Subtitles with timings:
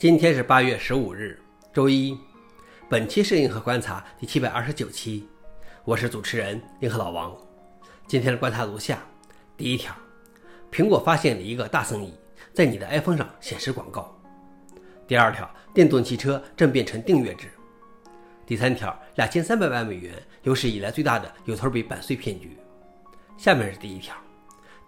[0.00, 1.38] 今天是八月十五日，
[1.74, 2.16] 周一。
[2.88, 5.24] 本期是银河观察第七百二十九期，
[5.84, 7.36] 我是主持人银河老王。
[8.06, 8.98] 今天的观察如下：
[9.58, 9.94] 第一条，
[10.72, 12.14] 苹果发现了一个大生意，
[12.54, 14.18] 在你的 iPhone 上显示广告。
[15.06, 17.50] 第二条，电动汽车正变成订阅制。
[18.46, 20.14] 第三条，两千三百万美元
[20.44, 22.56] 有史以来最大的有头比版税骗局。
[23.36, 24.16] 下面是第一条，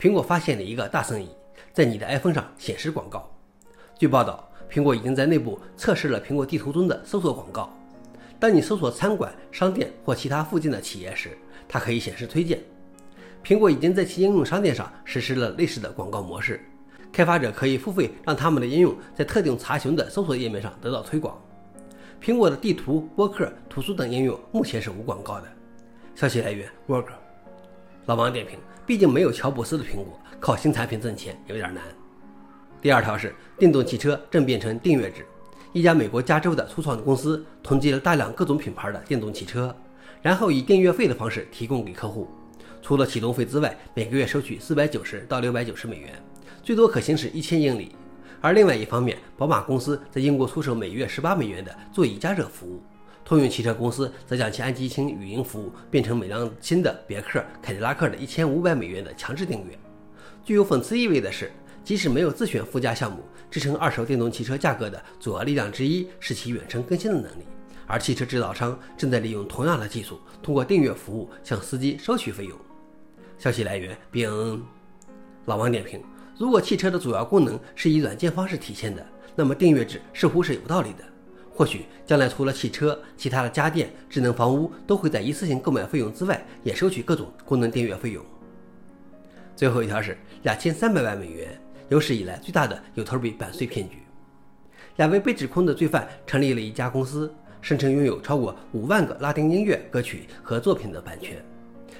[0.01, 1.29] 苹果发现了一个大生意，
[1.75, 3.31] 在你的 iPhone 上显示广告。
[3.99, 4.49] 据报道。
[4.73, 7.71] 苹果已经在内部测试了苹果地图中的搜索广告。
[8.41, 11.37] 当你搜索餐馆、商店或其他附近的企业时，
[11.69, 12.59] 它可以显示推荐。
[13.45, 16.65] 苹果已经在其应用商店上实施了类似的广告模式。
[17.13, 21.39] 开发者可以付费让他们的应用在特定查询的搜索页面上得到推广。
[22.23, 25.49] 苹果的地图、播客、图书等应用目前是无广告的。
[26.15, 27.09] 消息来源：Work。
[28.07, 31.85] 老王点评：毕竟没有乔布斯的苹果，靠新产品挣钱有点难。
[32.83, 35.25] 第二条是电动汽车正变成订阅制。
[35.73, 39.73] 一家美国加州的初创公司统计了大量各种品牌的电动汽车，
[40.21, 42.29] 然后以订阅费的方式提供给客户。
[42.83, 46.13] 除了启动费之外，每个月收取四百九十到六百九十美元，
[46.61, 47.95] 最多可行驶一千英里。
[48.41, 52.83] 而另外一方面，宝马公司在英国出售每月十八美元的座椅加热服务，
[53.25, 59.79] 通用汽车公司则将其安吉星语音服务变成每辆新的别克、凯迪拉克的一千五百美元的强制订阅。
[60.45, 61.53] 具有讽刺意味的是。
[61.85, 67.45] 即使没有自选附加项目，支撑二手电动汽车价格的主要力量之一是其远程更新的能力，
[67.87, 72.57] 而汽车制造商正在利用同样的技术，通过订阅服务向司机收取费用。
[73.37, 74.61] 消息来源：BNN。
[75.47, 76.01] 老王点评：
[76.39, 81.05] 如果汽车的主要功能是以软件方式体现的，那么订阅制似乎是有道理的。
[81.55, 88.25] 或许将来除了汽车，其他的家电、智能房屋都会在一次性购买费用之外，也收取各种功能订阅费用。
[89.57, 91.61] 最后一条是两千三百万美元。
[91.89, 93.99] 有史以来最大的有头比版税骗局，
[94.97, 101.45] 两位被指控的罪犯成立了一家公司，声称拥有超过五万个拉丁音乐歌曲和作品的版权。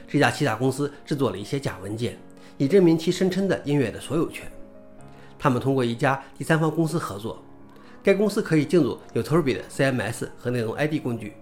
[0.09, 2.19] 这家欺诈公司制作了一些假文件，
[2.59, 4.51] 以证明其声称的音乐的所有权。
[5.39, 7.43] 他们通过一家第三方公司合作，
[8.03, 11.35] 该公司可以进入有头比的 CMS 和内容 ID 工具，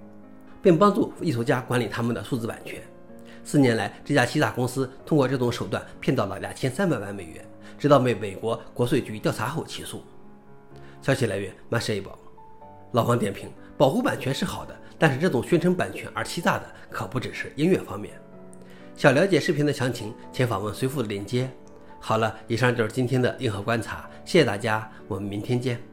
[0.63, 2.81] 并帮助艺术家管理他们的数字版权。
[3.45, 7.45] 四年来，这家欺诈公司通过这种手段骗到了两千三百万美元。
[7.79, 10.03] 直到被美国国税局调查后起诉。
[11.03, 12.17] 消息来源：Mashable。
[12.93, 18.21] 老王点评：保护版权是好的，但是这种宣称版权而欺诈的可不只是音乐方面。
[18.97, 21.51] 想了解视频的详情，请访问随附的链接。
[21.99, 25.90] 好了，以上就是今天的硬核观察，谢谢大家，我们明天见。